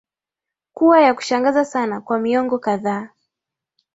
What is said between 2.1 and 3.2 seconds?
miongo kadhaa